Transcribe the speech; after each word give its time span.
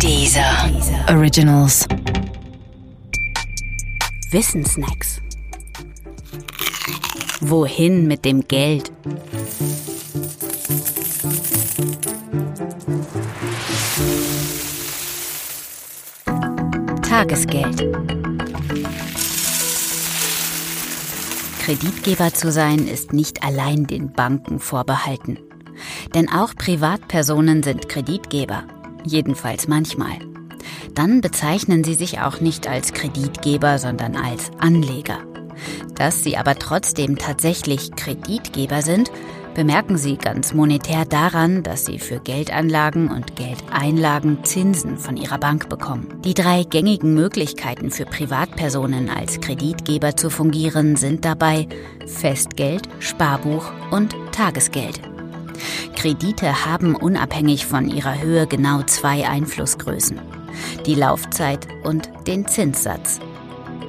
Dieser 0.00 0.70
Originals. 1.08 1.86
Wissensnacks. 4.30 5.20
Wohin 7.40 8.06
mit 8.06 8.24
dem 8.24 8.46
Geld? 8.46 8.92
Tagesgeld. 17.02 17.88
Kreditgeber 21.60 22.34
zu 22.34 22.52
sein 22.52 22.86
ist 22.88 23.12
nicht 23.12 23.42
allein 23.42 23.86
den 23.86 24.12
Banken 24.12 24.58
vorbehalten. 24.58 25.38
Denn 26.14 26.28
auch 26.28 26.54
Privatpersonen 26.54 27.62
sind 27.62 27.88
Kreditgeber, 27.88 28.64
jedenfalls 29.04 29.68
manchmal. 29.68 30.18
Dann 30.94 31.20
bezeichnen 31.20 31.84
sie 31.84 31.94
sich 31.94 32.20
auch 32.20 32.40
nicht 32.40 32.68
als 32.68 32.92
Kreditgeber, 32.92 33.78
sondern 33.78 34.16
als 34.16 34.50
Anleger. 34.58 35.18
Dass 35.94 36.24
sie 36.24 36.36
aber 36.36 36.56
trotzdem 36.56 37.16
tatsächlich 37.16 37.94
Kreditgeber 37.94 38.82
sind, 38.82 39.10
bemerken 39.54 39.96
sie 39.96 40.16
ganz 40.16 40.52
monetär 40.52 41.04
daran, 41.04 41.62
dass 41.62 41.86
sie 41.86 41.98
für 41.98 42.18
Geldanlagen 42.18 43.08
und 43.08 43.36
Geldeinlagen 43.36 44.44
Zinsen 44.44 44.98
von 44.98 45.16
ihrer 45.16 45.38
Bank 45.38 45.68
bekommen. 45.68 46.20
Die 46.24 46.34
drei 46.34 46.64
gängigen 46.64 47.14
Möglichkeiten 47.14 47.90
für 47.90 48.04
Privatpersonen 48.04 49.08
als 49.08 49.40
Kreditgeber 49.40 50.16
zu 50.16 50.28
fungieren 50.28 50.96
sind 50.96 51.24
dabei 51.24 51.68
Festgeld, 52.06 52.88
Sparbuch 52.98 53.70
und 53.90 54.14
Tagesgeld. 54.32 55.13
Kredite 55.96 56.66
haben 56.66 56.94
unabhängig 56.94 57.66
von 57.66 57.88
ihrer 57.88 58.20
Höhe 58.20 58.46
genau 58.46 58.82
zwei 58.82 59.28
Einflussgrößen. 59.28 60.20
Die 60.86 60.94
Laufzeit 60.94 61.66
und 61.82 62.10
den 62.26 62.46
Zinssatz. 62.46 63.20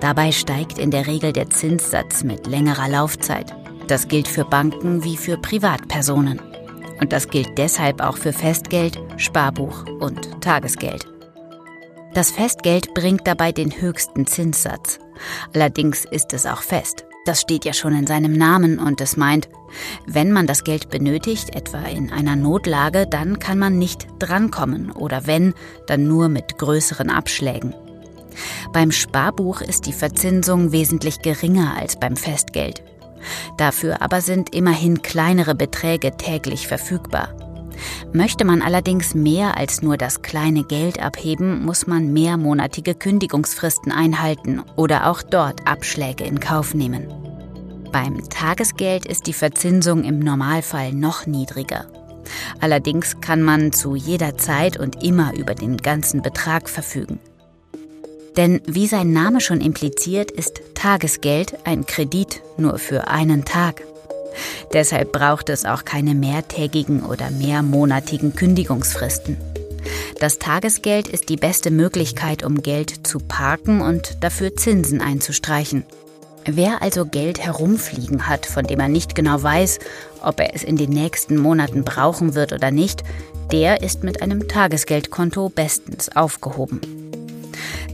Dabei 0.00 0.32
steigt 0.32 0.78
in 0.78 0.90
der 0.90 1.06
Regel 1.06 1.32
der 1.32 1.50
Zinssatz 1.50 2.24
mit 2.24 2.46
längerer 2.46 2.88
Laufzeit. 2.88 3.54
Das 3.86 4.08
gilt 4.08 4.28
für 4.28 4.44
Banken 4.44 5.04
wie 5.04 5.16
für 5.16 5.36
Privatpersonen. 5.36 6.40
Und 7.00 7.12
das 7.12 7.28
gilt 7.28 7.58
deshalb 7.58 8.00
auch 8.00 8.16
für 8.16 8.32
Festgeld, 8.32 8.98
Sparbuch 9.16 9.84
und 10.00 10.40
Tagesgeld. 10.40 11.06
Das 12.14 12.30
Festgeld 12.30 12.92
bringt 12.94 13.26
dabei 13.26 13.52
den 13.52 13.80
höchsten 13.80 14.26
Zinssatz. 14.26 14.98
Allerdings 15.54 16.04
ist 16.04 16.32
es 16.32 16.44
auch 16.46 16.62
fest. 16.62 17.04
Das 17.26 17.42
steht 17.42 17.64
ja 17.64 17.72
schon 17.72 17.94
in 17.94 18.06
seinem 18.06 18.32
Namen 18.32 18.78
und 18.78 19.00
es 19.00 19.16
meint, 19.16 19.48
wenn 20.06 20.32
man 20.32 20.46
das 20.46 20.64
Geld 20.64 20.88
benötigt, 20.88 21.54
etwa 21.54 21.82
in 21.82 22.10
einer 22.10 22.34
Notlage, 22.34 23.06
dann 23.06 23.38
kann 23.38 23.58
man 23.58 23.78
nicht 23.78 24.06
drankommen 24.18 24.90
oder 24.90 25.26
wenn, 25.26 25.54
dann 25.86 26.08
nur 26.08 26.28
mit 26.28 26.58
größeren 26.58 27.10
Abschlägen. 27.10 27.74
Beim 28.72 28.90
Sparbuch 28.90 29.60
ist 29.60 29.86
die 29.86 29.92
Verzinsung 29.92 30.72
wesentlich 30.72 31.20
geringer 31.20 31.76
als 31.76 31.98
beim 31.98 32.16
Festgeld. 32.16 32.82
Dafür 33.58 34.00
aber 34.00 34.22
sind 34.22 34.54
immerhin 34.54 35.02
kleinere 35.02 35.54
Beträge 35.54 36.16
täglich 36.16 36.68
verfügbar. 36.68 37.49
Möchte 38.12 38.44
man 38.44 38.62
allerdings 38.62 39.14
mehr 39.14 39.56
als 39.56 39.82
nur 39.82 39.96
das 39.96 40.22
kleine 40.22 40.64
Geld 40.64 41.02
abheben, 41.02 41.64
muss 41.64 41.86
man 41.86 42.12
mehrmonatige 42.12 42.94
Kündigungsfristen 42.94 43.92
einhalten 43.92 44.62
oder 44.76 45.08
auch 45.10 45.22
dort 45.22 45.66
Abschläge 45.66 46.24
in 46.24 46.40
Kauf 46.40 46.74
nehmen. 46.74 47.06
Beim 47.92 48.28
Tagesgeld 48.28 49.06
ist 49.06 49.26
die 49.26 49.32
Verzinsung 49.32 50.04
im 50.04 50.20
Normalfall 50.20 50.92
noch 50.92 51.26
niedriger. 51.26 51.86
Allerdings 52.60 53.20
kann 53.20 53.42
man 53.42 53.72
zu 53.72 53.96
jeder 53.96 54.38
Zeit 54.38 54.78
und 54.78 55.02
immer 55.02 55.34
über 55.34 55.54
den 55.54 55.76
ganzen 55.76 56.22
Betrag 56.22 56.68
verfügen. 56.68 57.18
Denn 58.36 58.60
wie 58.66 58.86
sein 58.86 59.12
Name 59.12 59.40
schon 59.40 59.60
impliziert, 59.60 60.30
ist 60.30 60.60
Tagesgeld 60.74 61.66
ein 61.66 61.84
Kredit 61.84 62.42
nur 62.56 62.78
für 62.78 63.08
einen 63.08 63.44
Tag. 63.44 63.82
Deshalb 64.72 65.12
braucht 65.12 65.48
es 65.48 65.64
auch 65.64 65.84
keine 65.84 66.14
mehrtägigen 66.14 67.02
oder 67.04 67.30
mehrmonatigen 67.30 68.34
Kündigungsfristen. 68.34 69.36
Das 70.18 70.38
Tagesgeld 70.38 71.08
ist 71.08 71.28
die 71.28 71.36
beste 71.36 71.70
Möglichkeit, 71.70 72.44
um 72.44 72.62
Geld 72.62 73.06
zu 73.06 73.18
parken 73.18 73.80
und 73.80 74.22
dafür 74.22 74.54
Zinsen 74.54 75.00
einzustreichen. 75.00 75.84
Wer 76.44 76.82
also 76.82 77.04
Geld 77.04 77.38
herumfliegen 77.38 78.28
hat, 78.28 78.46
von 78.46 78.64
dem 78.66 78.80
er 78.80 78.88
nicht 78.88 79.14
genau 79.14 79.42
weiß, 79.42 79.78
ob 80.22 80.40
er 80.40 80.54
es 80.54 80.62
in 80.62 80.76
den 80.76 80.90
nächsten 80.90 81.36
Monaten 81.36 81.84
brauchen 81.84 82.34
wird 82.34 82.52
oder 82.52 82.70
nicht, 82.70 83.02
der 83.52 83.82
ist 83.82 84.04
mit 84.04 84.22
einem 84.22 84.48
Tagesgeldkonto 84.48 85.48
bestens 85.48 86.14
aufgehoben. 86.14 86.80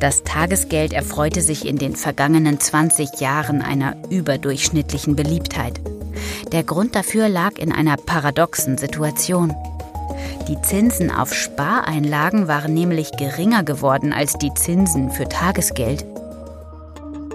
Das 0.00 0.22
Tagesgeld 0.22 0.92
erfreute 0.92 1.40
sich 1.40 1.66
in 1.66 1.78
den 1.78 1.96
vergangenen 1.96 2.60
20 2.60 3.20
Jahren 3.20 3.62
einer 3.62 3.96
überdurchschnittlichen 4.10 5.16
Beliebtheit. 5.16 5.80
Der 6.52 6.62
Grund 6.62 6.94
dafür 6.94 7.28
lag 7.28 7.58
in 7.58 7.72
einer 7.72 7.96
paradoxen 7.96 8.78
Situation. 8.78 9.54
Die 10.48 10.60
Zinsen 10.62 11.10
auf 11.10 11.34
Spareinlagen 11.34 12.46
waren 12.46 12.72
nämlich 12.72 13.10
geringer 13.12 13.64
geworden 13.64 14.12
als 14.12 14.34
die 14.34 14.54
Zinsen 14.54 15.10
für 15.10 15.28
Tagesgeld. 15.28 16.06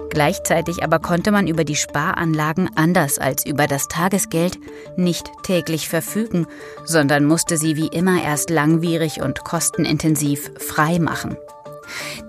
Gleichzeitig 0.08 0.82
aber 0.82 0.98
konnte 0.98 1.30
man 1.30 1.46
über 1.46 1.64
die 1.64 1.76
Sparanlagen 1.76 2.70
anders 2.74 3.18
als 3.18 3.46
über 3.46 3.66
das 3.66 3.88
Tagesgeld 3.88 4.58
nicht 4.96 5.30
täglich 5.42 5.88
verfügen, 5.88 6.46
sondern 6.84 7.24
musste 7.24 7.56
sie 7.56 7.76
wie 7.76 7.88
immer 7.88 8.22
erst 8.22 8.50
langwierig 8.50 9.22
und 9.22 9.44
kostenintensiv 9.44 10.50
frei 10.58 10.98
machen. 10.98 11.36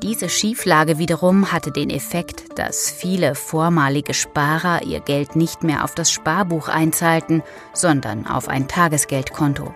Diese 0.03 0.27
Schieflage 0.27 0.97
wiederum 0.97 1.53
hatte 1.53 1.71
den 1.71 1.89
Effekt, 1.89 2.59
dass 2.59 2.91
viele 2.91 3.35
vormalige 3.35 4.13
Sparer 4.13 4.83
ihr 4.83 4.99
Geld 4.99 5.37
nicht 5.37 5.63
mehr 5.63 5.85
auf 5.85 5.95
das 5.95 6.11
Sparbuch 6.11 6.67
einzahlten, 6.67 7.41
sondern 7.71 8.27
auf 8.27 8.49
ein 8.49 8.67
Tagesgeldkonto. 8.67 9.73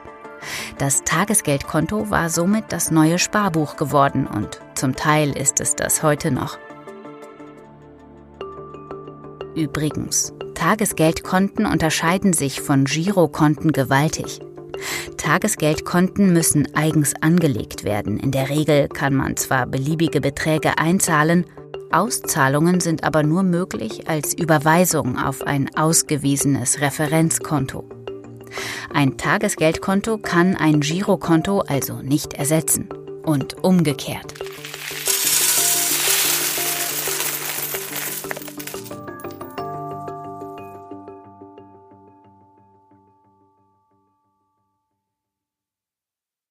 Das 0.77 1.05
Tagesgeldkonto 1.05 2.09
war 2.09 2.29
somit 2.29 2.65
das 2.73 2.91
neue 2.91 3.19
Sparbuch 3.19 3.77
geworden 3.77 4.27
und 4.27 4.59
zum 4.75 4.97
Teil 4.97 5.29
ist 5.29 5.61
es 5.61 5.77
das 5.77 6.03
heute 6.03 6.29
noch. 6.29 6.57
Übrigens, 9.55 10.33
Tagesgeldkonten 10.55 11.65
unterscheiden 11.65 12.33
sich 12.33 12.59
von 12.59 12.83
Girokonten 12.83 13.71
gewaltig. 13.71 14.41
Tagesgeldkonten 15.17 16.33
müssen 16.33 16.73
eigens 16.75 17.13
angelegt 17.21 17.83
werden. 17.83 18.19
In 18.19 18.31
der 18.31 18.49
Regel 18.49 18.87
kann 18.87 19.13
man 19.13 19.35
zwar 19.37 19.65
beliebige 19.65 20.21
Beträge 20.21 20.77
einzahlen, 20.77 21.45
Auszahlungen 21.91 22.79
sind 22.81 23.03
aber 23.03 23.23
nur 23.23 23.43
möglich 23.43 24.09
als 24.09 24.33
Überweisung 24.33 25.17
auf 25.17 25.43
ein 25.43 25.73
ausgewiesenes 25.75 26.81
Referenzkonto. 26.81 27.87
Ein 28.93 29.17
Tagesgeldkonto 29.17 30.17
kann 30.17 30.55
ein 30.55 30.81
Girokonto 30.81 31.61
also 31.61 32.01
nicht 32.01 32.33
ersetzen 32.33 32.89
und 33.23 33.63
umgekehrt. 33.63 34.33